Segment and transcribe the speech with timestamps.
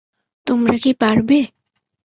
[0.47, 1.37] তোমরা কী পারবে?